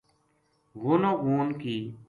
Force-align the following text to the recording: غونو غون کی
غونو 0.81 1.11
غون 1.23 1.47
کی 1.61 1.75